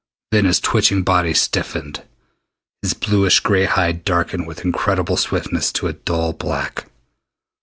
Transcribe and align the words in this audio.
Then 0.31 0.45
his 0.45 0.59
twitching 0.59 1.03
body 1.03 1.31
stiffened. 1.35 2.01
His 2.81 2.95
bluish 2.95 3.39
gray 3.41 3.65
hide 3.65 4.03
darkened 4.03 4.47
with 4.47 4.65
incredible 4.65 5.15
swiftness 5.15 5.69
into 5.69 5.85
a 5.85 5.93
dull 5.93 6.33
black. 6.33 6.85